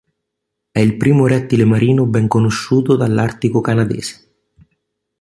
[0.71, 4.29] È il primo rettile marino ben conosciuto dall'Artico canadese.